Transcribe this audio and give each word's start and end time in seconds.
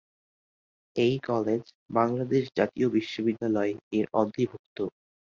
এই 0.95 1.15
কলেজ 1.23 1.63
বাংলাদেশ 1.89 2.43
জাতীয় 2.57 2.87
বিশ্ববিদ্যালয়-এর 2.95 4.05
অধিভুক্ত। 4.13 4.77